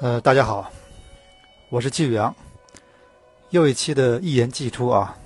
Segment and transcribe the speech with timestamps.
[0.00, 0.70] 呃，大家好，
[1.70, 2.32] 我是季宇阳，
[3.50, 5.18] 又一期的一言既出啊。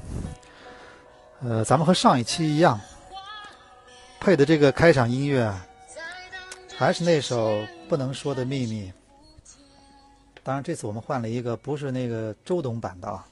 [1.42, 2.80] 呃，咱们和上一期一样，
[4.18, 5.54] 配的这个开场音乐
[6.74, 7.50] 还是那首
[7.86, 8.90] 《不能说的秘密》。
[10.42, 13.26] 当然，这次我们换了一个，不是那个周董版的啊，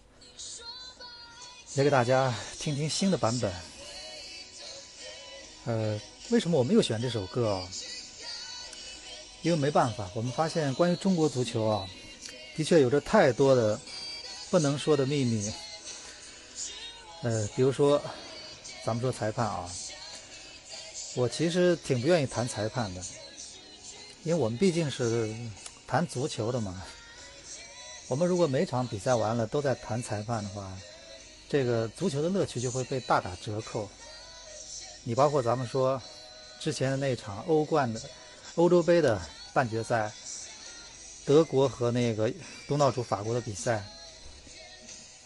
[1.73, 3.51] 也给大家听听新的版本。
[5.65, 5.99] 呃，
[6.31, 7.63] 为什么我们又选这首歌啊？
[9.43, 11.87] 因为没办法，我们发现关于中国足球啊，
[12.57, 13.81] 的确有着太多的
[14.51, 15.51] 不能说的秘密。
[17.23, 18.01] 呃，比如说，
[18.85, 19.71] 咱们说裁判啊，
[21.15, 23.01] 我其实挺不愿意谈裁判的，
[24.25, 25.35] 因为我们毕竟是
[25.87, 26.83] 谈足球的嘛。
[28.09, 30.71] 我们如果每场比赛完了都在谈裁判的话，
[31.49, 33.89] 这个足球的乐趣就会被大打折扣。
[35.05, 36.01] 你包括咱们说
[36.59, 38.01] 之前的那场欧冠的
[38.57, 39.21] 欧洲杯的
[39.53, 40.11] 半决赛，
[41.25, 42.31] 德国和那个
[42.67, 43.83] 东道主法国的比赛，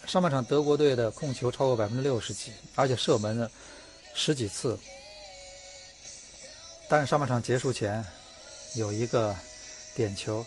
[0.07, 3.51] 上半场德国队的控球超过百分之六十几，而且射门了
[4.15, 4.79] 十几次，
[6.89, 8.05] 但是上半场结束前
[8.77, 9.35] 有一个
[9.97, 10.45] 点球，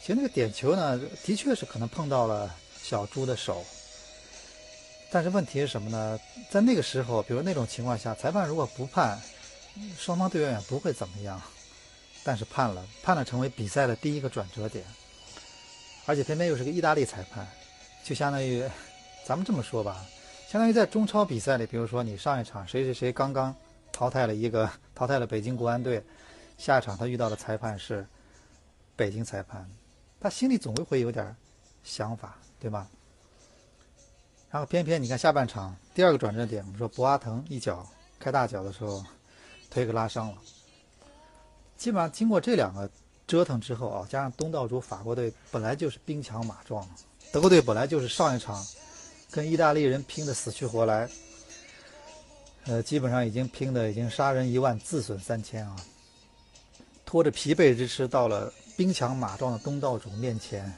[0.00, 3.64] 其实那个点球呢，的确是可能碰到了小猪的手。
[5.12, 6.18] 但是问题是什么呢？
[6.50, 9.20] 在那个时候，比如那种情况下，裁判如果不判，
[9.98, 11.40] 双方队员也不会怎么样。
[12.30, 14.84] 但是判了，判了成为比赛的第一个转折点，
[16.06, 17.44] 而且偏偏又是个意大利裁判，
[18.04, 18.62] 就相当于，
[19.26, 20.06] 咱们这么说吧，
[20.48, 23.52] 相当于在中超比赛里，比如说你上一场谁谁谁刚刚
[23.90, 26.00] 淘汰了一个 淘汰了北京国安队，
[26.56, 28.06] 下一场他遇到的裁判是
[28.94, 29.68] 北京裁判，
[30.20, 31.34] 他心里总会会有点
[31.82, 32.86] 想法，对吧？
[34.52, 37.84] 然后偏偏你看下半场第二个转折点，我们说博阿滕一脚
[38.20, 39.04] 开大脚的时候，
[39.68, 40.38] 腿给拉伤了。
[41.80, 42.88] 基本上经过这两个
[43.26, 46.86] 折腾之后啊，加上东道主法国队本来就是兵强马壮，
[47.32, 48.62] 德国队本来就是上一场
[49.30, 51.08] 跟意大利人拼的死去活来，
[52.66, 55.74] 呃，基本上已经拼的已经杀人一万自损三千啊，
[57.06, 60.70] 拖着疲惫之师到了兵强马壮的东道主面前，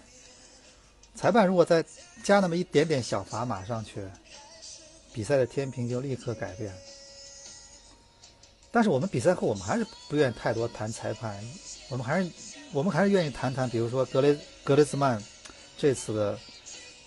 [1.16, 1.84] 裁判如果再
[2.22, 4.06] 加那么一点点小砝码上去，
[5.12, 6.72] 比赛的天平就立刻改变。
[8.74, 11.38] 但是我们比赛后，我们还是不愿意太多谈裁判，
[11.90, 12.30] 我们还是
[12.72, 14.34] 我们还是愿意谈谈，比如说格雷
[14.64, 15.22] 格雷兹曼
[15.76, 16.38] 这次的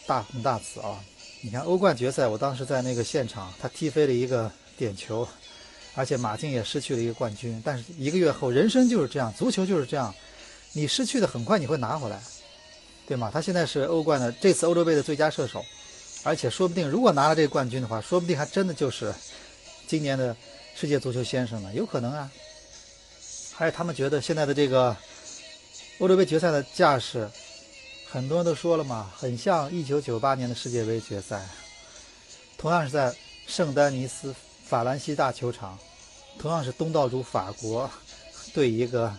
[0.05, 1.03] 大红大紫啊！
[1.41, 5.27] 你看欧冠决赛，我当时在那个现场，他踢飞了一个点球，
[5.95, 7.59] 而且马竞也失去了一个冠军。
[7.65, 10.13] 但是一个月后，人生就是这样，足球就是这样，
[10.73, 12.21] 你失去的很快你会拿回来，
[13.07, 13.31] 对吗？
[13.33, 15.65] 他现在是欧冠的这次欧洲杯的最佳射手，
[16.21, 19.11] 而且说不定如果拿了这个冠军的话，说不定还真的就是
[19.87, 20.37] 今年的。
[20.77, 21.73] 世界足球先生呢？
[21.73, 22.29] 有可能啊，
[23.53, 24.95] 还有他们觉得现在的这个
[25.99, 27.29] 欧洲杯决赛的架势，
[28.11, 31.47] 很多人都说了嘛，很像一九九八年的世界杯决赛，
[32.57, 33.15] 同样是在
[33.47, 34.35] 圣丹尼斯
[34.65, 35.79] 法兰西大球场，
[36.37, 37.89] 同样是东道主法国
[38.53, 39.15] 对一个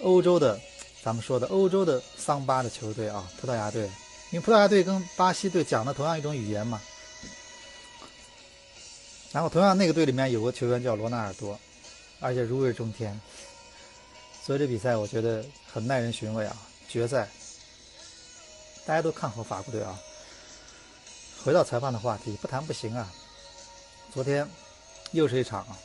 [0.00, 0.58] 欧洲的，
[1.02, 3.82] 咱们说的欧洲的桑巴的球队啊，葡萄牙队，
[4.30, 6.80] 因为葡萄牙队跟巴西队讲的同样一种语言嘛。
[9.34, 11.58] 然后同样那个队里面有个球员叫罗纳尔多，
[12.20, 13.20] 而且如日中天，
[14.44, 16.56] 所以这比赛我觉得很耐人寻味啊。
[16.88, 17.28] 决赛，
[18.86, 19.98] 大家都看好法国队啊。
[21.42, 23.12] 回到裁判的话题，不谈不行啊。
[24.12, 24.48] 昨天
[25.10, 25.76] 又是一场啊，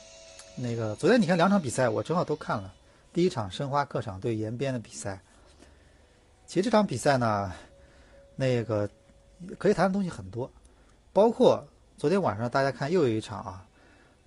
[0.55, 2.71] 那个昨天你看两场比赛，我正好都看了。
[3.11, 5.19] 第一场申花客场对延边的比赛，
[6.45, 7.51] 其实这场比赛呢，
[8.35, 8.87] 那个
[9.57, 10.51] 可以谈的东西很多，
[11.11, 11.67] 包括。
[11.99, 13.67] 昨天晚上大家看又有一场啊，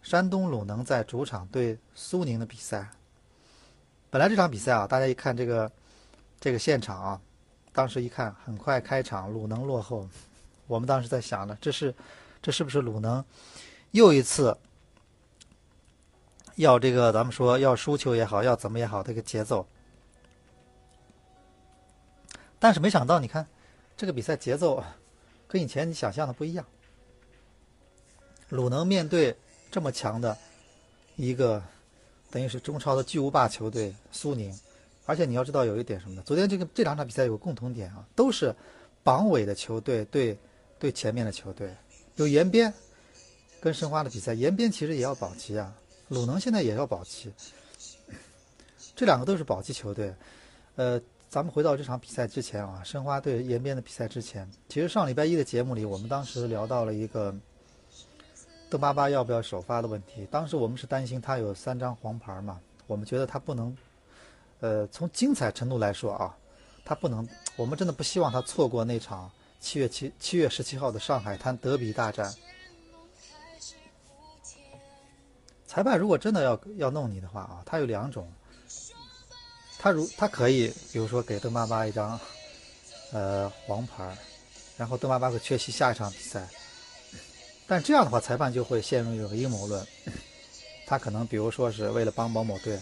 [0.03, 2.87] 山东鲁能在主场对苏宁的比赛。
[4.11, 5.73] 本来这场比赛啊，大家一看这个
[6.39, 7.21] 这个现场啊，
[7.73, 10.07] 当时一看很快开场，鲁能落后。
[10.67, 11.95] 我们当时在想呢，这是
[12.43, 13.25] 这是不是鲁能
[13.93, 14.55] 又一次
[16.57, 19.67] 要这个咱们说要输球也好，要怎么也好，这个节奏。
[22.59, 23.47] 但是没想到，你看
[23.97, 24.85] 这个比赛节奏
[25.49, 26.67] 跟以前你想象的不一样。
[28.53, 29.35] 鲁能面对
[29.71, 30.37] 这么强的
[31.17, 31.63] 一个，
[32.31, 34.55] 等于是中超的巨无霸球队苏宁，
[35.07, 36.23] 而且你要知道有一点什么呢？
[36.27, 38.55] 昨天这个这两场比赛有个共同点啊，都是
[39.03, 40.37] 榜尾的球队对
[40.79, 41.75] 对前面的球队，
[42.17, 42.71] 有延边
[43.59, 45.75] 跟申花的比赛，延边其实也要保级啊，
[46.09, 47.33] 鲁能现在也要保级，
[48.95, 50.15] 这两个都是保级球队，
[50.77, 51.01] 呃，
[51.31, 57.35] 咱们回到这场比赛之前啊，申花对延边的比赛之前，其实上礼拜一的节目里，我们当时聊到了一个
[58.73, 60.27] 邓巴巴要不要首发的问题。
[60.31, 63.77] 当时我们是担心他有三张黄牌嘛，我们觉得他不能，
[64.61, 66.35] 呃，从精彩程度来说啊，
[66.83, 69.31] 他不能，我们真的不希望他错过那场
[69.61, 72.33] 七月七七月十七号的上海滩德比大战。
[75.67, 78.27] 裁判如果真的要要弄你的话啊，他有两种。
[79.79, 82.19] 他如他可以，比如说给邓巴巴一张，
[83.13, 84.17] 呃黄牌，
[84.79, 86.49] 然后邓巴巴会缺席下一场比赛。
[87.73, 89.83] 但这样的话，裁判就会陷入一个阴谋论。
[90.85, 92.79] 他可能比如说是为了帮某某队，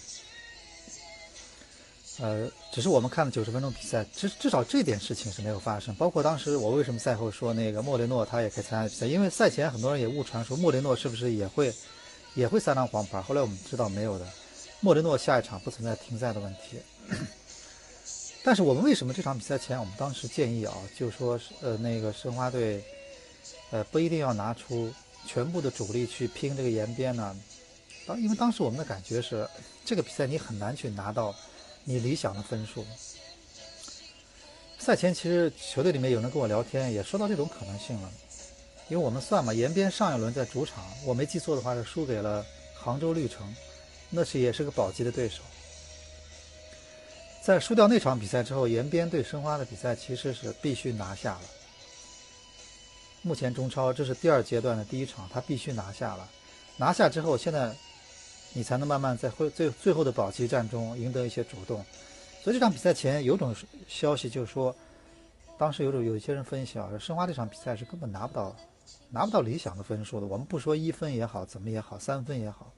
[2.19, 5.95] 呃，只是我们看了九十分钟比赛，至至少这点事情是没有发生。
[5.95, 11.73] 包括当时我为什么赛后说那个莫雷诺他也可以参加比赛，因为赛前很多人也误传说莫雷诺是不是也会
[12.35, 14.27] 也会三张黄牌，后来我们知道没有的。
[14.81, 16.81] 莫雷诺下一场不存在停赛的问题，
[18.43, 22.83] 但是我们为什么这场比赛前，我们当时建议啊，就说是呃那个申花队，
[23.71, 24.93] 呃不一定要拿出
[25.27, 27.37] 全部的主力去拼这个延边呢？
[28.07, 29.49] 当因为当时我们的感觉是，
[29.85, 31.35] 这个比赛你很难去拿到
[31.85, 32.85] 你理想的分数。
[34.79, 38.11] 赛前其实球队里面有人跟我聊天，也说到这种可能性了，
[38.89, 42.45] 因为我们算嘛，延边上一轮在主场，我没记错的话是输给了
[42.75, 43.55] 杭州绿城。
[44.13, 45.43] 那是也是个保级的对手，
[47.45, 51.43] 在输掉那场比赛之后，延边对申花的比赛其实是必须拿下了。
[53.23, 56.29] 目前中超这是第二阶段的第一场，他必须拿下了。
[56.77, 57.75] 拿下之后，现在
[58.55, 61.85] 你才能慢慢在会最最后的保级战中赢得一些主动。
[62.43, 63.55] 所以这场比赛前有种
[63.87, 64.75] 消息就是说，
[65.59, 68.57] 当时有种有一些人分析啊，申花这场比赛是根本拿不到
[69.11, 70.27] 拿不到理想的分数的。
[70.27, 72.73] 我们不说一分也好，怎么也好，三分也好。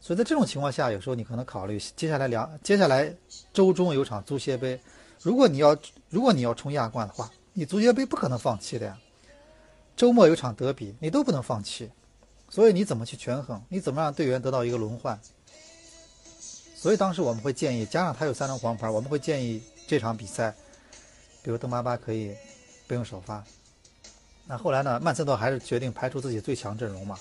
[0.00, 3.10] 所以在这种情况下，有时候你可能考虑接下来两接下来
[3.54, 4.78] 周中有场足协杯，
[5.22, 5.74] 如果你要
[6.10, 8.98] 如果你要冲亚冠的话，你足协杯不可能放弃的呀。
[9.98, 11.90] 周末有场德比，你都不能放弃。
[12.48, 13.60] 所以你怎么去权衡？
[13.68, 15.18] 你怎么让队员得到一个轮换？
[16.76, 20.54] 所以当时我们会建议，加上他有三张黄牌，我们会建议这场比赛，
[21.42, 22.32] 比如邓巴巴可以
[22.86, 23.44] 不用首发。
[24.46, 25.00] 那后来呢？
[25.00, 27.18] 曼森多还是决定排除自己最强阵容嘛。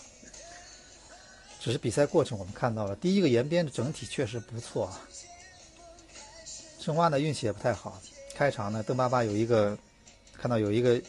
[1.59, 4.93] 只是比赛过程我们看到了，第一个延边的整体确实不错。
[6.79, 7.99] 申花呢运气也不太好，
[8.35, 9.75] 开场呢邓巴巴有一个，
[10.37, 11.01] 看到有一个，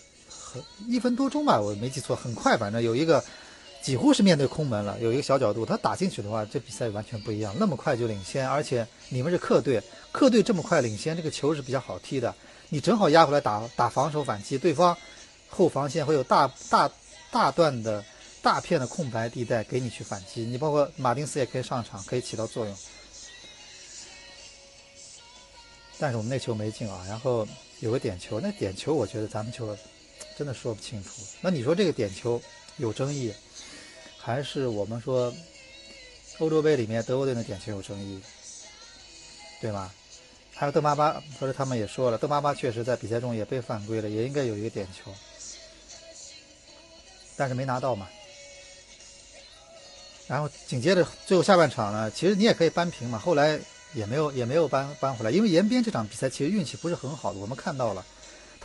[0.86, 3.22] 一分多钟吧，我没记错，很快反正有一个，
[3.82, 9.82] 几乎是面对空门了，有一个小角度，他打进去的话，这比赛完全不一样，那么快就领先，而且你们是客队，
[10.12, 12.34] 客队这么快领先，这个球是比较好踢的，
[12.68, 14.96] 你正好压回来打打防守反击，对方
[15.48, 16.90] 后防线会有大大
[17.30, 18.04] 大段的。
[18.40, 22.74] 大片的空白地带给你去反击，你包括马丁斯也可以上场，可以起到作用。
[25.98, 27.46] 但是我们那球没进啊，然后
[27.80, 29.66] 有个点球，那点球我觉得咱们球
[30.38, 31.10] 真的说不清楚。
[31.40, 32.40] 那你说这个点球
[32.76, 33.34] 有争议，
[34.16, 35.34] 还是我们说
[36.38, 38.22] 欧洲杯里面德国队的点球有争议，
[39.60, 39.92] 对吧？
[40.54, 45.12] 还有邓巴巴，或者他们也说了，邓巴巴确实在比赛中也被犯规了，也应该有一个点球，
[47.36, 48.08] 但是没拿到嘛。
[50.28, 53.58] 然后紧接着最后下半场呢，其实你也可以扳平嘛，后来
[53.92, 58.04] 也没有也没有扳扳回来，因为延边这场比赛其实运气不是很好的，我们看到了，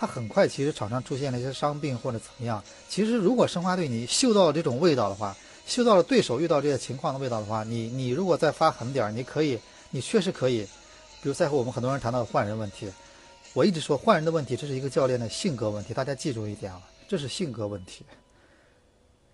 [0.03, 2.61] 他很快其实场上出现了一些伤病或者怎么样。
[2.89, 5.33] 其实如果申花队你嗅到了这种味道的话，
[5.65, 9.57] 嗅到了对手遇到这些情况的味道的话，你你如果再发狠点，你可以，
[9.91, 10.67] 你确实可以，
[11.21, 12.91] 比如赛后我们很多人谈到换人问题，
[13.53, 18.03] 我一直说换人的问题，这是一个教练的性格问题，大家记住一点啊，这是性格问题，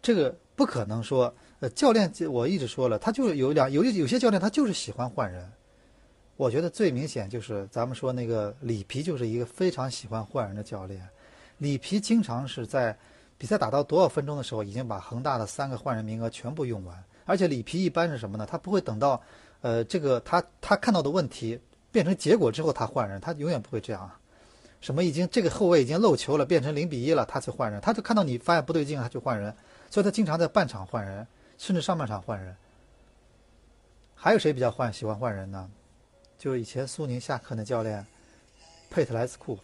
[0.03, 1.33] 这个不可能说。
[1.61, 5.51] 呃，教练，我一直说了，他就是有两有有些教练，他就是喜欢换人。
[6.39, 11.05] 我觉得最明显就是咱们说那个里皮，就是一个非常喜欢换人的教练。
[11.57, 12.97] 里皮经常是在
[13.37, 17.03] 比赛打到多少分钟的时候，已经把恒大的三个换人名额全部用完。
[17.25, 18.47] 而且里皮一般是什么呢？
[18.49, 19.21] 他不会等到，
[19.59, 21.59] 呃，这个他他看到的问题
[21.91, 24.09] 变成结果之后他换人，他永远不会这样。
[24.79, 27.81] 什么已经这个后卫已经漏球了，变成零比一了，他才换人。
[27.81, 29.53] 他就看到你发现不对劲，他就换人。
[29.89, 31.27] 所以他经常在半场换人。
[31.57, 32.55] 甚至上半场换人，
[34.15, 35.69] 还有谁比较换喜欢换人呢？
[36.39, 38.03] 就是以前苏宁下课那教练
[38.89, 39.59] 佩特莱斯库。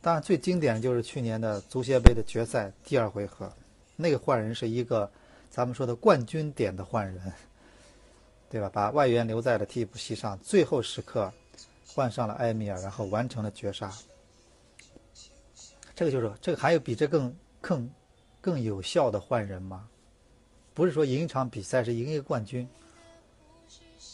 [0.00, 3.52] 当然，最经典的就是去年的足协杯的决赛第二回合，
[3.94, 5.10] 那个换人是一个
[5.50, 7.32] 咱们说的冠军点的换人，
[8.50, 8.70] 对吧？
[8.72, 11.30] 把外援留在了替补席上，最后时刻
[11.86, 13.92] 换上了埃米尔，然后完成了绝杀。
[15.94, 17.90] 这个就是这个，还有比这更更
[18.40, 19.86] 更有效的换人吗？
[20.72, 22.68] 不是说赢一场比赛是赢一个冠军，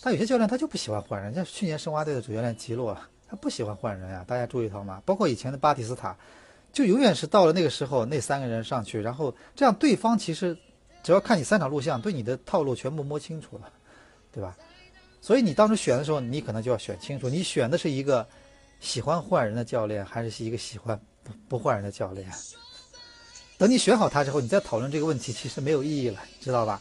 [0.03, 2.97] 他有些教练他就不喜欢换人，像去年申花队的主教练吉洛，
[3.29, 4.25] 他不喜欢换人呀。
[4.27, 5.03] 大家注意到吗？
[5.05, 6.17] 包括以前的巴蒂斯塔，
[6.73, 10.57] 就永远是到了那个时候，那三个人上去，然后这样对方其实
[11.03, 13.71] 只要看你三场录像，对你的套路全部摸清楚了，
[14.33, 14.57] 对吧？
[15.21, 18.27] 所以你当时选的时候，你可能就要选清楚，你选的是一个
[18.81, 22.27] 喜欢换人的教练，还是一个喜欢不不换人的教练？
[23.59, 26.81] 等你选好他之后，你再讨论这个问题，其实没有意义了，知道吧？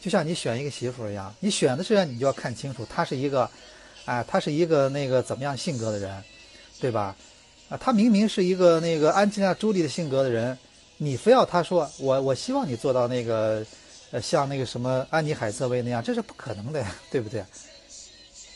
[0.00, 3.50] 就像你选一个媳妇一样，你选的时候你就要看清楚，他是一个，
[4.04, 6.22] 哎，他是一个那个怎么样性格的人，
[6.80, 7.16] 对吧？
[7.68, 10.56] 啊，他明明是一个那个安吉拉·朱莉的性格的人，
[10.96, 13.64] 你非要他说我我希望你做到那个，
[14.10, 17.44] 呃，像那个什么安妮·海瑟薇那样，这是不可能的呀，对不对？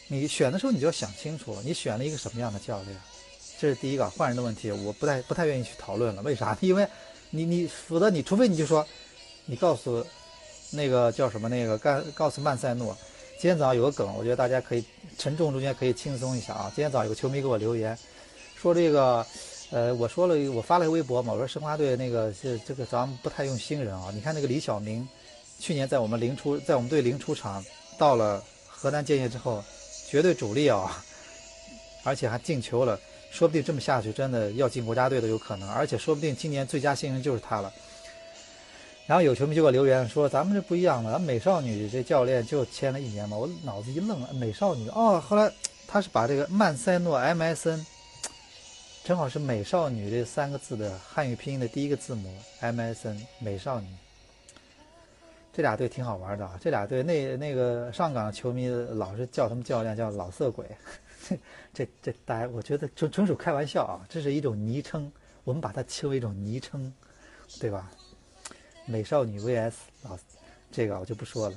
[0.09, 2.97] 你选的时候你就要想清楚，你选了一个什么样的教练，
[3.59, 6.57] 这是第一个换人的问题，我不太不太愿意去讨论了，为啥？
[6.63, 6.87] 因为。
[7.35, 8.87] 你你否则你除非你就说，
[9.47, 10.07] 你告诉
[10.73, 12.97] 那个叫什么那个告告诉曼塞诺，
[13.39, 14.85] 今天早上有个梗，我觉得大家可以
[15.19, 16.73] 沉重中间可以轻松一下啊。
[16.75, 17.97] 今天早上有个球迷给我留言，
[18.57, 19.25] 说这个，
[19.71, 24.11] 呃，我说了我发了个微博嘛，我说申花队那个是这个咱们不太用新人啊。
[24.15, 25.07] 你看那个李晓明，
[25.59, 27.65] 去年在我们零出在我们队零出场，
[27.99, 29.63] 到了河南建业之后，
[30.09, 31.05] 绝对主力啊，
[32.03, 32.99] 而且还进球了。
[33.31, 37.73] 说不定这么下去，真的要进国家队都有可能，而且说不定今年最佳新人就是他了。
[39.13, 45.53] 然后有球迷就给我留言说：“咱们这不一样了，美少女这教练就签了一年嘛。”我脑子一愣，美少女哦，后来
[45.87, 47.85] 他是把这个曼塞诺 MSN，
[49.05, 53.87] 正好是美少女这三个字的汉语拼音的第一个字母 MSN 美少女。
[55.53, 60.65] 这俩队挺好玩的啊，这俩队那那个上港球迷老是叫他们教练叫老色鬼。
[61.75, 64.01] 这这大家，我觉得纯纯属开玩笑啊！
[64.09, 65.13] 这是一种昵称，
[65.45, 66.91] 我们把它称为一种昵称，
[67.61, 67.91] 对吧？
[68.87, 69.73] 美少女 VS
[70.03, 70.19] 老，
[70.71, 71.57] 这个我就不说了。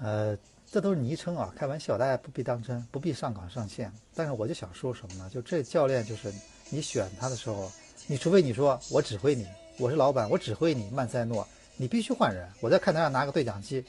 [0.00, 0.36] 呃，
[0.70, 3.92] 这都是昵称啊，开玩笑，大家不必当真，不必上纲上线。
[4.14, 5.30] 但是我就想说什么呢？
[5.32, 6.32] 就这教练，就是
[6.70, 7.70] 你选他的时候，
[8.06, 9.46] 你除非你说我指挥你，
[9.78, 11.46] 我是老板，我指挥你，曼塞诺，
[11.76, 12.48] 你必须换人。
[12.60, 13.84] 我在看台上拿个对讲机，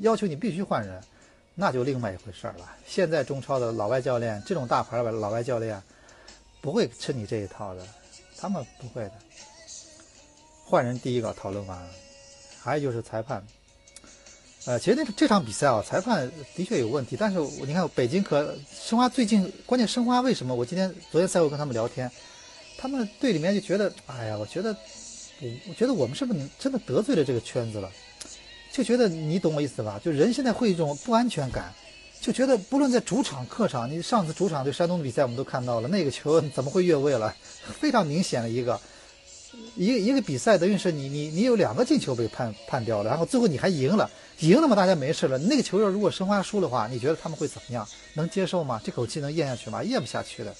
[0.00, 1.02] 要求你必须换人。
[1.54, 2.68] 那就另外一回事儿了。
[2.84, 5.80] 现在中超的老外教练，这种大牌的老外教练，
[6.60, 7.86] 不会吃你这一套的，
[8.36, 9.12] 他们不会的。
[10.74, 11.78] 换人第一个讨论完，
[12.60, 13.40] 还有就是裁判。
[14.64, 17.16] 呃，其实那这场比赛啊，裁判的确有问题。
[17.16, 20.52] 但是你看北京和申花最近，关键申花为什么？
[20.52, 22.10] 我今天昨天赛后跟他们聊天，
[22.76, 24.76] 他们队里面就觉得，哎呀，我觉得，
[25.40, 27.88] 我我觉得我们是不是真的得罪了这个圈子了？
[28.72, 30.00] 就觉得你懂我意思吧？
[30.04, 31.72] 就人现在会一种不安全感，
[32.20, 37.32] 就觉得不论在主场、客场，你上次主场对山东的比赛我们都看到了，那个球怎么会越位了？
[37.78, 38.80] 非常明显的一个，
[39.76, 45.38] 一个一个比赛等于是你你你有两个进球被判判掉了，然后最后你还赢了，赢了嘛大家没事了。
[45.38, 47.86] 那个球要如果申花输的话，你觉得他们会怎么样？
[48.14, 48.80] 能接受吗？
[48.84, 49.82] 这口气能咽下去吗？
[49.82, 50.54] 咽不下去的。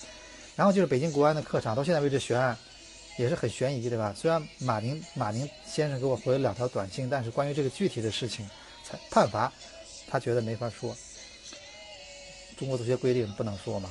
[0.56, 2.56] 然后就是北京国安的客场，到现在为止悬案。
[3.16, 4.12] 也是很悬疑，对吧？
[4.20, 8.44] 虽然马宁马宁先生给我回了两条短信，但是关于这个具体的事情，
[8.90, 9.52] 判判罚，
[10.08, 10.92] 他觉得没法说。
[12.58, 13.88] 中国足协规定不能说嘛，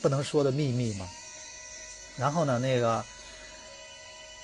[0.00, 1.06] 不能说的秘密嘛。
[2.16, 3.04] 然后呢，那个，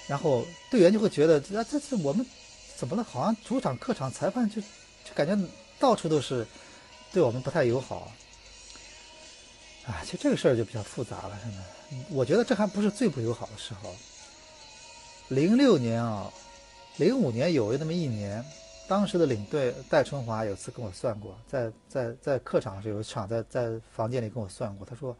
[0.08, 2.26] 然后队员就会觉得，啊，这次我们
[2.76, 3.04] 怎么了？
[3.04, 5.38] 好像主场、客场裁判就就感觉
[5.78, 6.44] 到处都是
[7.12, 8.10] 对我们不太友好。
[9.86, 11.58] 啊，其实这个事儿就比较复杂了，真的。
[12.10, 13.94] 我觉得这还不是最不友好的时候。
[15.28, 16.30] 零六年啊，
[16.96, 18.44] 零五年有那么一年，
[18.86, 24.86] 当时的领队戴春华有次跟我算过，在在在客场是有一场，在在房间里跟我算过。
[24.86, 25.16] 他说：“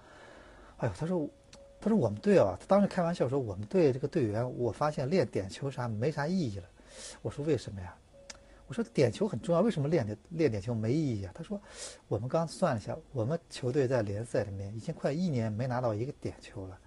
[0.79, 1.29] 哎呦，他说，
[1.81, 6.65] 他说我们队啊，他当时开玩笑说我们队这个队员，我发现练点球啥没啥意义了。”
[7.23, 7.95] 我说：“为什么呀？”
[8.67, 11.61] 我说：“点球很重要，为什么练点练点球没意义啊？”他说
[12.09, 16.79] ：“我们刚算了一下，我们球队在联赛里面已经快一年没拿到一个点球了。”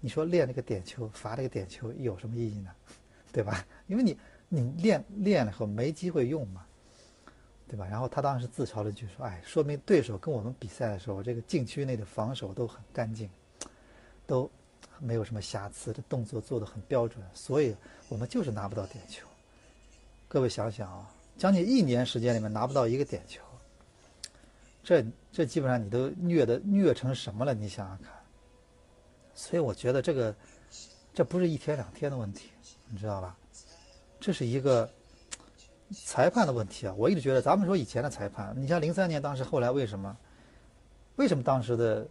[0.00, 2.70] 你说练那个点球，罚那个点球有什么意义呢？
[3.32, 3.66] 对吧？
[3.86, 4.16] 因为你
[4.48, 6.64] 你练练了以后没机会用嘛，
[7.66, 7.86] 对吧？
[7.86, 13.28] 然后他当时自嘲了一句说：“哎，说明对手跟我们比赛的时候，这个禁区内的防守都很干净，
[14.26, 14.50] 都
[14.98, 17.74] 没有什么瑕疵，这动作做的很标准，所以
[18.08, 19.26] 我们就是拿不到点球。”
[20.28, 23.40] 各位想想啊，将近一年时间里面拿不到一个点球，
[24.82, 27.54] 这这基本上你都虐的虐成什么了？
[27.54, 28.12] 你想想看。
[29.34, 30.34] 所以我觉得这个，
[31.14, 32.50] 这不是一天两天的问题，
[32.90, 33.36] 你知道吧？
[34.18, 34.90] 这是一个
[36.04, 36.94] 裁判的问题啊！
[36.96, 40.16] 我一直觉得，咱们说以前的裁判，你像零三年当时，后来为什么？
[41.16, 42.06] 为什么当时的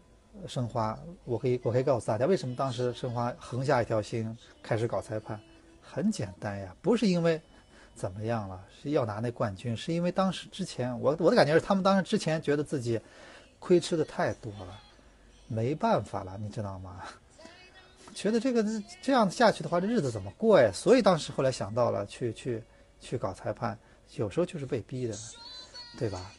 [0.47, 0.97] 申花？
[1.23, 5.39] 我可以我可以告诉大家，为什么当时申花横下一条心开始搞裁判？
[5.81, 7.41] 很简单呀，不是因为
[7.95, 12.99] 怎么样了，是要拿那冠军，是因为当时之前，我我的感觉是他们当时之前觉得自己
[13.59, 14.81] 亏吃的太多了。
[15.47, 17.03] 没办法了，你知道吗？
[18.15, 18.65] 觉得这个
[19.01, 20.71] 这样下去的话，这日子怎么过呀？
[20.73, 22.63] 所以当时后来想到了去去
[22.99, 23.77] 去搞裁判，
[24.15, 25.15] 有时候就是被逼的，
[25.99, 26.31] 对吧？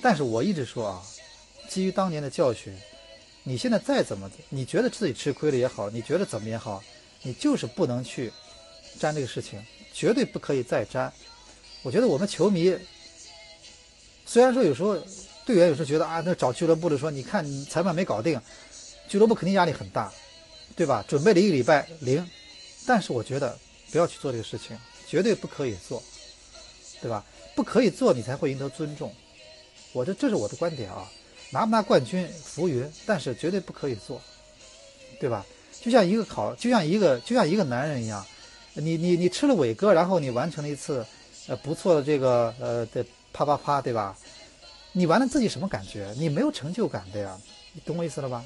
[0.00, 1.02] 但是我一直说啊，
[1.68, 2.74] 基于当年的教训，
[3.48, 6.82] 你现在再怎么，你觉得自己吃亏了也好，你觉得怎么也好，
[7.22, 8.30] 你就是不能去
[8.98, 11.12] 沾这个事情，绝对不可以再沾。
[11.82, 12.76] 我觉得我们球迷
[14.26, 14.96] 虽然说有时候
[15.46, 18.40] 队员有时候觉得啊，那找俱乐部的说，你看裁判没搞定，
[19.08, 20.12] 俱乐部肯定压力很大。
[20.76, 21.04] 对吧？
[21.08, 22.24] 准备了一个礼拜零，
[22.86, 23.58] 但是我觉得
[23.90, 24.78] 不要去做这个事情，
[25.08, 26.00] 绝对不可以做，
[27.00, 27.24] 对吧？
[27.56, 29.12] 不可以做，你才会赢得尊重。
[29.92, 31.10] 我这这是我的观点啊，
[31.50, 34.20] 拿不拿冠军浮云，但是绝对不可以做，
[35.20, 35.44] 对吧？
[35.80, 38.24] 就像一个考，就像一个就像一个男人一样，
[38.74, 41.06] 你你你吃了伟哥，然后你完成了一次
[41.46, 44.16] 呃不错的这个呃的啪啪啪，对吧？
[44.92, 46.12] 你完了自己什么感觉？
[46.18, 47.38] 你没有成就感的呀，
[47.72, 48.44] 你懂我意思了吧？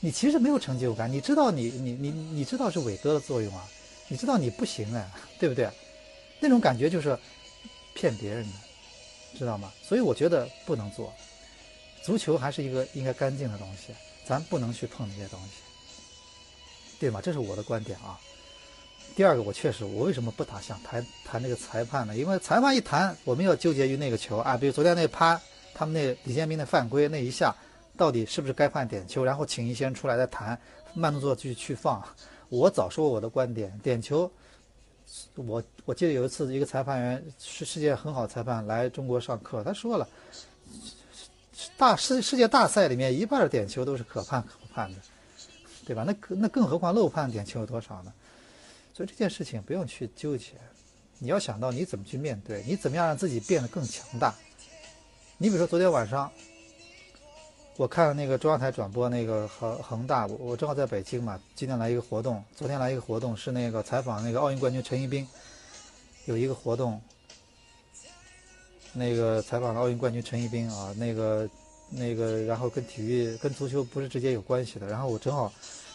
[0.00, 3.68] 你其实没有成就感，你知道你你你你知道是伟哥的作用啊，
[4.08, 5.06] 你知道你不行哎，
[5.38, 5.68] 对不对？
[6.40, 7.18] 那种感觉就是
[7.92, 8.52] 骗别人的，
[9.38, 9.70] 知道吗？
[9.82, 11.12] 所以我觉得不能做，
[12.02, 13.94] 足球还是一个应该干净的东西，
[14.26, 15.54] 咱不能去碰那些东西，
[16.98, 17.20] 对吗？
[17.22, 18.18] 这是我的观点啊。
[19.16, 22.16] 第二个，我确实，我为什么不打想谈谈那个裁判呢？
[22.16, 25.40] 因为裁判一谈，我们要纠结于那个球啊，比如昨天那趴，
[25.74, 27.54] 他们那李建斌的犯规那一下。
[27.96, 29.22] 到底是不是该判点球？
[29.22, 30.58] 然后请一些人出来再谈，
[30.94, 32.02] 慢动作去去放。
[32.48, 34.30] 我早说过我的观点，点球，
[35.34, 40.08] 我我记得有一次一个裁判员是世界很好裁判来中国上课，他说了，
[41.80, 44.98] 大世世界大赛里面一半的点球都是可判可不判的，
[45.86, 46.04] 对吧？
[46.06, 48.12] 那那更何况漏判点球有多少呢？
[48.92, 50.52] 所以这件事情不用去纠结，
[51.18, 54.34] 你要想到你怎么去面对，你怎么样让自己变得更强大。
[55.38, 56.30] 你比如说昨天晚上。
[57.76, 65.26] 我看那个中央台转播那个恒恒大，我我正好在北京嘛，今天来一个活动，昨天来一个活动是那个采访那个奥运冠军陈一冰，
[66.26, 67.00] 有一个活动，
[68.92, 71.48] 那个采访奥运冠军陈一冰啊，那个
[71.90, 75.52] 那个然后跟体育跟足球不是直接有关系的，然后我正好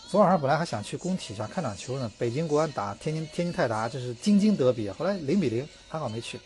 [0.10, 6.40] 昨晚上本来还想去工体想看场球呢，北京国安打天津天津泰达，这是京津德比，后来零比零，还好没去。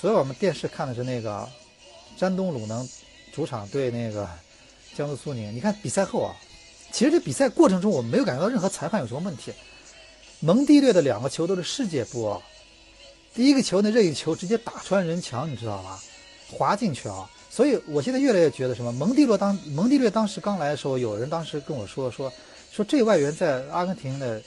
[0.00, 1.48] 昨天我们电视看的是那个
[2.16, 2.88] 山东鲁能。
[3.32, 4.28] 主场对那个
[4.96, 6.34] 江苏苏宁，你看比赛后啊，
[6.90, 9.52] 其实这比赛过程中我没有感觉到任何裁判有什么问题。
[10.40, 12.42] 蒙蒂略的两个球都是世界波，
[13.32, 16.02] 第一个球那任意球直接打穿人墙，你知道吧？
[16.50, 17.30] 滑进去啊！
[17.50, 18.92] 所以我现在越来越觉得什么？
[18.92, 22.32] 蒙蒂洛当蒙蒂略当时刚来的时候，有人当时跟我说说
[22.70, 24.40] 说这外援在阿根廷的，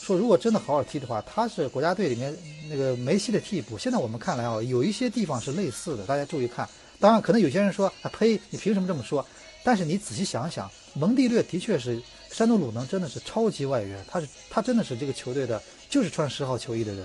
[0.00, 2.32] 说如果真的好好踢的话，他是国家队里面
[2.70, 3.76] 那个梅西的替补。
[3.76, 6.66] 现在我们看来啊，有一些地方是类似的，大家注意看。
[7.00, 9.26] 当然，可能有些人说啊，呸，你凭什么这么说？
[9.64, 17.04] 但是你仔细想想，蒙蒂略的确是山东鲁能，真的是超级外援，他是他真的是这个球队的，就是穿十号球衣的人，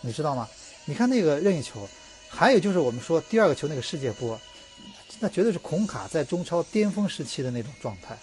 [0.00, 0.48] 你知道吗？
[0.84, 1.88] 你看那个任意球，
[2.30, 4.40] 还有就是我们说第二个球那个世界波，
[5.18, 8.16] 那绝对是孔卡在中超巅峰时期的那种状态，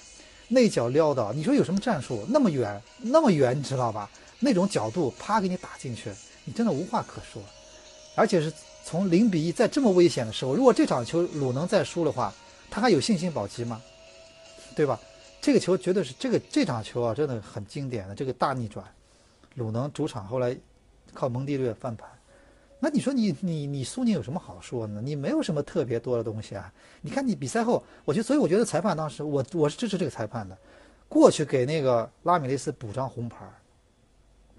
[0.48, 2.26] 内脚撩到，你说有什么战术？
[2.30, 4.10] 那么远，那么远，你知道吧？
[4.40, 6.12] 那种角度，啪给你打进去，
[6.46, 7.42] 你真的无话可说，
[8.16, 8.52] 而且是。
[8.90, 12.34] 从零比一，在这么危险的时候，如果这场球鲁能再输的话，
[12.72, 13.82] 他还有信心保级吗？
[14.78, 14.98] 对吧？
[15.42, 18.86] 这个球绝对是这个这场球啊，真的很经典的这个大逆转，
[19.56, 20.56] 鲁能主场后来
[21.14, 22.10] 靠蒙蒂略翻盘。
[22.80, 25.02] 那你说你你你苏宁有什么好说呢？
[25.04, 26.72] 你没有什么特别多的东西啊。
[27.02, 30.58] 你看你比赛后，我觉得，所以我觉得裁判当时我我是支持这个裁判的，
[31.10, 33.46] 过去给那个拉米雷斯补张红牌，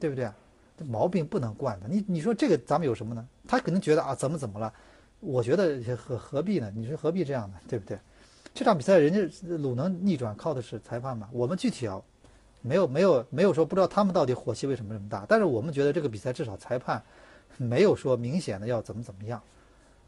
[0.00, 0.30] 对不对？
[0.76, 3.26] 这毛病不能惯的，你你说这个咱们有什么呢？
[3.46, 4.72] 他肯定觉得啊，怎么怎么了？
[5.20, 6.72] 我觉得何何必呢？
[6.74, 7.56] 你说何必这样呢？
[7.68, 7.98] 对不对？
[8.54, 11.28] 这场比赛人家鲁能逆转靠的是裁判嘛？
[11.32, 12.00] 我们具体啊，
[12.62, 17.02] 没有没有没有说不知道他们到底火气为什么这么大，但是我们觉得这个比赛至少裁判
[17.58, 19.38] 没有说明显的要怎么怎么样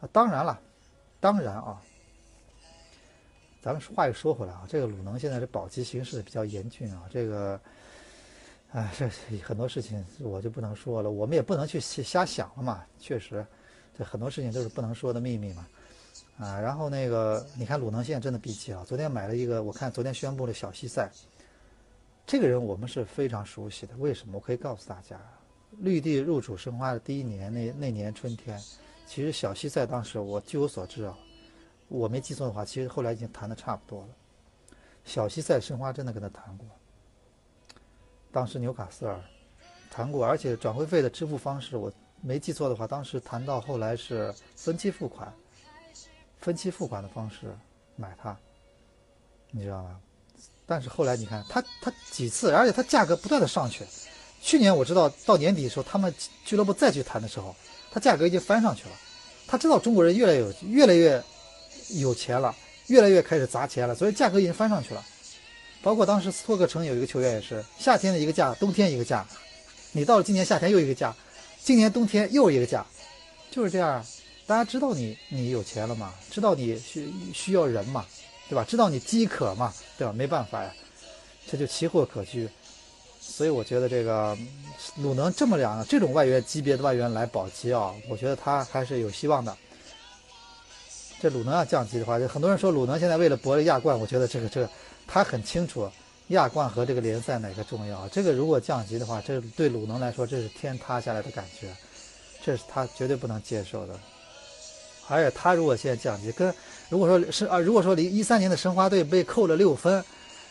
[0.00, 0.08] 啊。
[0.10, 0.58] 当然了，
[1.20, 1.82] 当然啊，
[3.60, 7.60] 咱们话又说回来啊，这个鲁能现在的保级形势比较严峻啊，这个。
[8.72, 9.08] 哎，这
[9.38, 12.86] 很多事情我就不能说了，我们也不能去瞎想了嘛。
[13.00, 13.44] 确实，
[13.98, 15.66] 这很多事情都是不能说的秘密嘛。
[16.38, 18.84] 啊，然后那个，你看鲁能现在真的闭气了。
[18.84, 21.10] 昨天买了一个，我看昨天宣布了小西塞，
[22.24, 23.96] 这个人我们是非常熟悉的。
[23.96, 24.34] 为什么？
[24.36, 25.20] 我可以告诉大家，
[25.78, 28.60] 绿地入主申花的第一年，那那年春天，
[29.06, 31.16] 其实小西塞当时我据我所知啊，
[31.88, 34.08] 我没记错的话，其实后来已经谈的差不多了。
[35.04, 36.66] 小西塞申花真的跟他谈过。
[38.32, 39.20] 当时纽卡斯尔
[39.90, 45.32] 谈过，而且转会费的支付方式，我没记错的话，当时谈到后来是分期付款，
[46.38, 47.56] 分期付款的方式
[47.96, 48.36] 买它，
[49.50, 50.00] 你知道吗？
[50.66, 53.84] 但是后来你看他他几次，而且他价格不断的上去。
[54.42, 56.12] 去年我知道到年底的时候，他们
[56.44, 57.54] 俱乐部再去谈的时候，
[57.90, 58.90] 他价格已经翻上去了。
[59.46, 61.22] 他知道中国人越来越越来越
[61.90, 62.54] 有钱了，
[62.86, 65.04] 越来越开始砸钱了，所以价格已经翻上去了。
[65.82, 69.26] 包括当时斯托克城有一个球员也是，夏天的一个价，冬天一个价。
[69.92, 71.14] 你到了今年夏天又一个价，
[71.62, 72.86] 今年冬天又一个价，
[73.50, 74.04] 就是这样。
[74.46, 76.12] 大家知道你你有钱了嘛？
[76.30, 78.04] 知道你需需要人嘛？
[78.48, 78.64] 对吧？
[78.64, 79.72] 知道你饥渴嘛？
[79.96, 80.12] 对吧？
[80.12, 80.72] 没办法呀，
[81.46, 82.48] 这就奇货可居。
[83.30, 84.36] 所以我觉得这个
[84.96, 89.56] 鲁能这么两这种外援级别的外援来保级啊，我觉得他还是有希望的。
[91.20, 94.68] 这鲁能要降级的话，就很多人说鲁能现在为了博这亚冠，我觉得这个这个
[95.06, 95.88] 他很清楚
[96.28, 98.08] 亚冠和这个联赛哪个重要。
[98.08, 101.68] 这个如果降级的话，这对鲁能来说这是天塌下来的感觉，
[102.42, 103.94] 这是他绝对不能接受的。
[105.08, 106.52] 而且他如果现在降级，跟
[106.88, 110.04] 如果说是啊，如果说离一三年的申花队被扣了六分，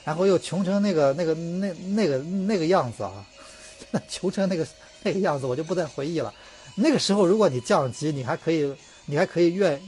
[0.10, 3.24] 然后又穷成那个那个那那个那个样子啊，
[3.92, 4.68] 那 穷成那个
[5.04, 6.34] 那个样子，我就不再回忆了。
[6.74, 9.80] 那个时候如果你降级，你还可以你还可以怨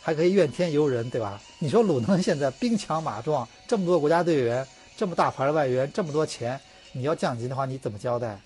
[0.00, 1.42] 还可以怨天尤人，对吧？
[1.58, 4.64] 你说鲁能现在兵强马壮，这么多国家队员，
[4.96, 6.60] 这么大牌的外援，这么多钱，
[6.92, 8.40] 你要降级的话，你怎么交代？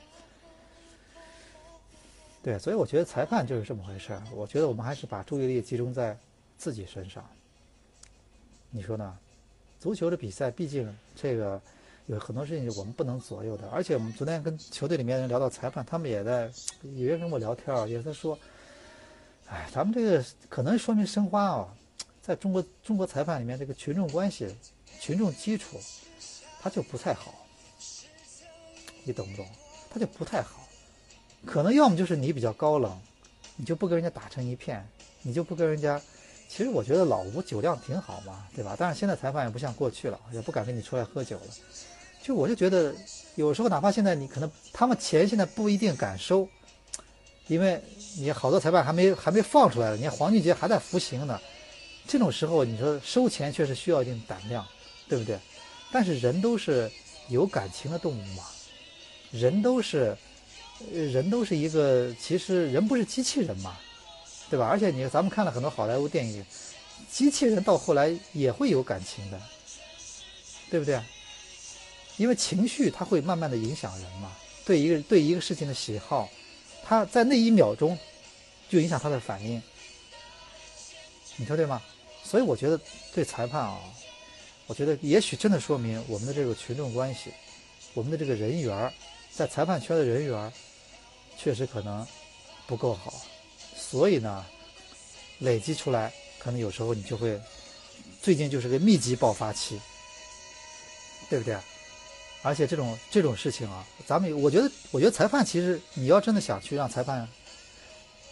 [2.42, 4.22] 对，所以我觉得裁判就是这么回事儿。
[4.34, 6.16] 我觉得我们还是把注意力集中在
[6.56, 7.22] 自己身上。
[8.70, 9.14] 你说呢？
[9.82, 11.60] 足球的比赛，毕竟这个
[12.06, 13.68] 有很多事情我们不能左右的。
[13.70, 16.48] 而且我们昨天跟球队里面人聊到裁判，他们也在
[16.94, 18.38] 有人跟我聊天儿，也在说
[19.50, 21.74] ：“哎，咱们这个可能说明申花啊，
[22.20, 24.54] 在中国中国裁判里面，这个群众关系、
[25.00, 25.80] 群众基础，
[26.60, 27.34] 他就不太好。
[29.02, 29.44] 你懂不懂？
[29.90, 30.64] 他就不太好。”
[31.44, 32.96] 可能要么就是你比较高冷，
[33.56, 34.86] 你就不跟人家打成一片，
[35.22, 36.00] 你就不跟人家。
[36.54, 38.76] 其实我觉得老吴酒量挺好嘛，对吧？
[38.78, 41.46] 但是现在裁判也不像过去了，也不敢跟你出来喝酒了。
[42.22, 42.94] 就我就觉得，
[43.36, 46.46] 有时候哪怕现在你可能他们钱现在不一定敢收，
[47.46, 47.82] 因为
[48.18, 51.40] 你好多裁判还没还没放出来呢，你看黄俊杰还在服刑呢。
[52.06, 54.66] 这种时候你说收钱确实需要一定胆量，
[55.08, 55.38] 对不对？
[55.90, 56.90] 但是人都是
[57.28, 58.44] 有感情的动物嘛，
[59.30, 60.14] 人都是。
[60.90, 63.76] 人都是一个，其实人不是机器人嘛，
[64.52, 64.68] 对吧？
[64.68, 66.44] 而且你咱们看了很多好莱坞电影，
[67.10, 69.40] 机器人到后来也会有感情的，
[70.70, 71.00] 对不对？
[72.18, 74.30] 因为情绪它会慢慢的影响人嘛，
[74.66, 76.28] 对一个对一个事情的喜好，
[76.84, 77.98] 他在那一秒钟
[78.68, 79.62] 就影响他的反应，
[81.36, 81.80] 你说对吗？
[82.22, 82.78] 所以我觉得
[83.14, 83.80] 对裁判啊，
[84.66, 87.32] 我觉得也许真的说明我们的这个群众关系，
[87.94, 88.92] 我们的这个人缘。
[89.32, 90.52] 在裁判圈的人缘
[91.38, 92.06] 确实可能
[92.66, 93.14] 不够好，
[93.92, 94.42] 所以呢，
[95.40, 97.38] 累积出来，可能有时候你就会，
[98.22, 99.78] 最近就是个密集爆发期，
[101.28, 101.54] 对不对？
[102.40, 107.28] 而且这种这种事情啊，咱们我觉得，我觉得裁判其实你要真的想去让裁判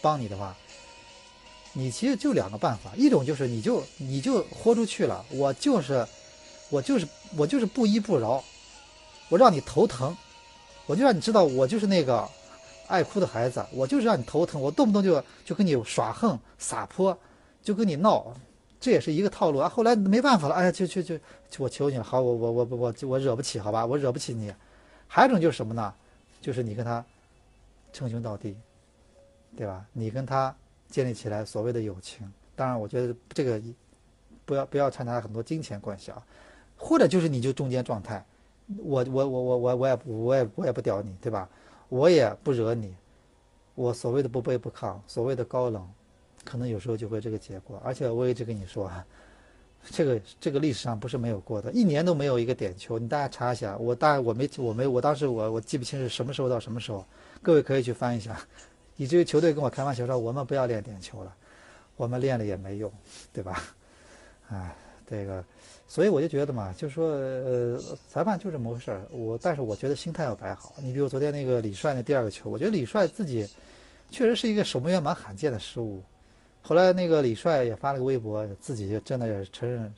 [0.01, 0.57] 帮你的话，
[1.73, 6.03] 你其实就两个办法，一种就是你就你就豁出去了，我就是
[6.71, 8.43] 我就是我就是不依不饶，
[9.29, 10.17] 我让你头疼。
[10.87, 12.27] 我就让你知道，我就是那个
[12.91, 17.17] 爱哭的孩子，我就是让你头疼，我动不动就就跟你耍横撒泼，
[17.63, 18.33] 就跟你闹，
[18.79, 19.69] 这也是一个套路啊。
[19.69, 21.17] 后来没办法了，哎呀，就就就
[21.57, 24.53] 我求你了，好，我我我我我惹不起，好吧，我惹不起你。
[25.07, 25.93] 还有一种就是什么呢？
[26.41, 27.03] 就是你跟他
[27.93, 28.57] 称兄道弟，
[29.55, 29.85] 对吧？
[29.93, 30.53] 你跟他
[30.89, 32.29] 建立起来所谓的友情。
[32.55, 33.61] 当然，我觉得这个
[34.45, 36.21] 不要不要掺杂很多金钱关系啊，
[36.77, 38.25] 或者就是你就中间状态。
[38.77, 41.47] 我我我我我我也不我也我也不屌你，对吧？
[41.91, 42.95] 我也不惹你，
[43.75, 45.85] 我所谓的不卑不亢，所谓的高冷，
[46.45, 47.81] 可能有时候就会这个结果。
[47.83, 49.05] 而且我一直跟你说啊，
[49.89, 52.97] 这个这个历史上不是没有过的，一年都没有一个点球。
[52.97, 57.05] 你大家查一下，我大我没我没我当时我我记不清是什么时候到什么时候，
[57.41, 58.39] 各位可以去翻一下。
[58.95, 61.35] 以至于球队跟我开玩笑说，我们不要练点球了，
[61.97, 62.89] 我们练了也没用，
[63.33, 63.61] 对吧？
[64.47, 64.73] 哎，
[65.05, 65.43] 这个。
[65.91, 67.77] 所以我就觉得嘛，就是说，呃，
[68.07, 69.05] 裁判就这么回事儿。
[69.11, 70.73] 我但是我觉得心态要摆好。
[70.77, 73.45] 你比如昨天那个李帅那第二个球，我觉得李帅自己
[74.09, 76.01] 确实是一个守门员蛮罕见的失误。
[76.61, 79.93] 后来那个李帅也发了个微博，自己就真的也承认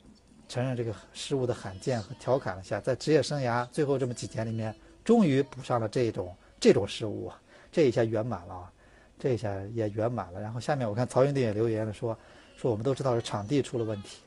[0.48, 7.30] 承认这个失误的罕见和调侃了一下，在职业生涯最后这么几年里面，终于补上了这种这种失误，
[7.70, 8.68] 这一下圆满了，
[9.16, 10.40] 这一下也圆满了。
[10.40, 12.18] 然后下面我看曹云定也留言了，说
[12.56, 14.18] 说我们都知道是场地出了问题。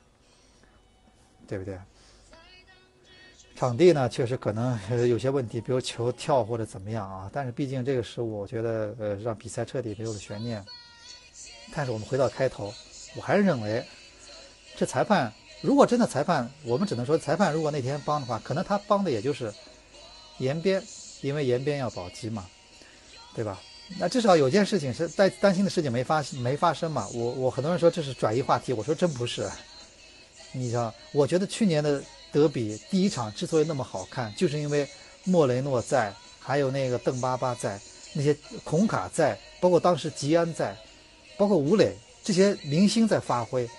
[1.48, 1.78] 对不对？
[3.56, 7.28] 场地呢，确实可能有些问题，比如球跳或者怎么样啊。
[7.34, 10.64] 但是毕竟这个失误，我觉得呃，让比赛彻底没有了悬念。
[11.74, 12.72] 但是我们回到开头，
[13.16, 13.84] 我还是认为，
[14.76, 19.52] 这裁判如果真的裁判，我们只能说裁判如果那天帮的话，可能他帮的也就是
[20.38, 20.84] 延边，
[21.22, 22.46] 因为延边要保级嘛，
[23.34, 23.60] 对吧？
[23.98, 27.08] 那至少有件事情是在担心的事情没发没发生嘛。
[27.12, 29.50] 我我很多人说这是转移话题，我说真不是。
[30.52, 34.88] 你知道，我觉得去年的德比第一场之所以那么好看，就是因为
[35.24, 37.80] 莫雷诺在，还有那个邓巴巴在，
[38.14, 40.76] 那些孔卡在，包括当时吉安在，
[41.38, 43.70] 包括吴磊这些明星在发挥。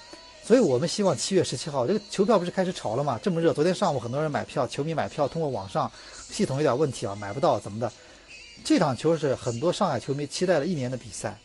[0.44, 3.20] 所以我们希望七月十七号这个球票不是开始炒了吗？
[3.22, 5.90] 这么热，昨天上午很多人买票，球迷买票通过网上
[6.31, 7.92] 系统有点问题啊，买不到怎么的？
[8.64, 11.38] 这场球是很多上海球迷期待了一年的比赛，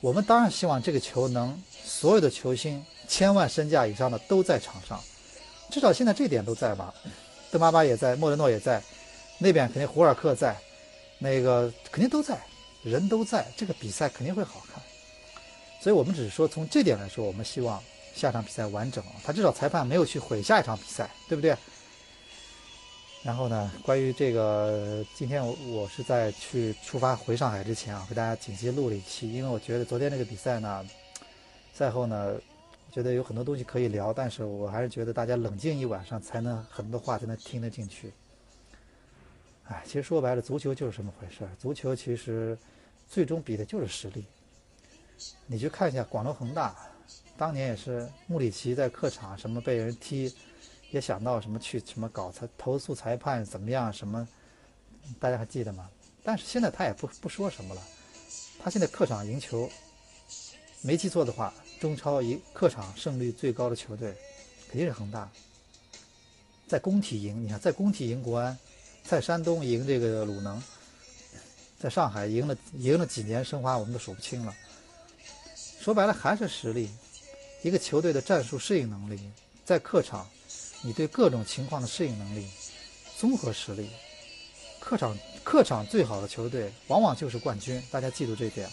[0.00, 5.00] 我们当然希望这个球能所有的球星千万身价以上的都在场上，
[5.70, 6.92] 至少现在这点都在吧？
[7.50, 8.82] 邓巴巴也在，莫雷诺也在，
[9.38, 10.56] 那边肯定胡尔克在，
[11.18, 12.38] 那个肯定都在，
[12.82, 14.82] 人都在，这个比赛肯定会好看。
[15.80, 17.82] 所以我们只是说从这点来说，我们希望
[18.14, 21.56] 下场比赛完整，他至少裁判没有去毁下一场比赛，对不对？
[23.22, 30.86] 然后呢，关于这个，今天我我是在去出发回上海之前啊，给大家紧急录了一期，因为我觉得昨天那个比赛呢，
[31.74, 32.36] 赛后呢，
[32.96, 38.10] 觉得有很多东西可以聊，但是我还是觉得大家冷静一晚上，才能很多话才能听得进去。
[39.64, 42.56] 哎，其实说白了，足球就是这么回事儿，足球其实
[43.06, 44.24] 最终比的就是实力。
[45.46, 46.74] 你去看一下广州恒大，
[47.36, 50.34] 当年也是穆里奇在客场什么被人踢。
[50.90, 54.26] 也想到什么去什么搞裁投诉裁判怎么样什么，
[55.20, 55.90] 大家还记得吗？
[56.22, 57.82] 但是现在他也不不说什么了，
[58.58, 59.68] 他现在客场赢球，
[60.80, 64.14] 没记错的话，中超一客场胜率最高的球队
[64.68, 65.30] 肯定是恒大。
[66.66, 68.58] 在工体赢，你看在工体赢国安，
[69.04, 70.62] 在山东赢这个鲁能，
[71.78, 74.54] 在上海赢了赢了几年申花，我们都数不清了。
[75.54, 76.90] 说白了还是实力，
[77.62, 79.20] 一个球队的战术适应能力，
[79.64, 80.26] 在客场。
[80.82, 82.46] 你对各种情况的适应能力、
[83.18, 83.90] 综合实力，
[84.78, 87.82] 客场客场最好的球队往往就是冠军。
[87.90, 88.70] 大家记住这点。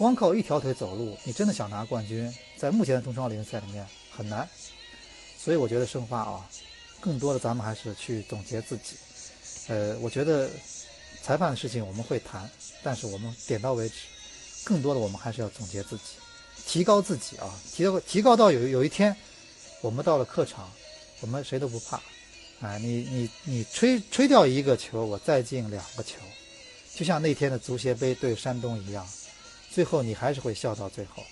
[0.00, 4.48] 光靠一条腿走路，你真的想拿冠军，在目前的中超联赛里面很难。
[5.36, 6.48] 所以我觉得申花啊，
[7.00, 8.96] 更多的咱们还是去总结自己。
[9.68, 10.48] 呃，我觉得
[11.22, 12.50] 裁判的事情我们会谈，
[12.82, 13.96] 但是我们点到为止。
[14.64, 16.02] 更多的我们还是要总结自己，
[16.66, 19.14] 提高自己啊，提高提高到有有一天，
[19.82, 20.70] 我们到了客场。
[21.20, 22.00] 我们谁都不怕，
[22.60, 26.16] 啊，你你你吹吹掉一个球，我再进两个球，
[26.94, 29.06] 就像那天的足协杯对山东一样，
[29.70, 31.22] 最后你还是会笑到最后。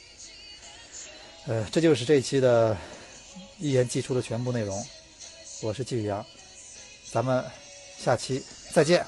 [1.47, 2.77] 呃，这就是这一期的
[3.59, 4.87] 一言既出的全部内容。
[5.63, 6.25] 我是季宇阳，
[7.11, 7.45] 咱们
[7.99, 9.05] 下期再见。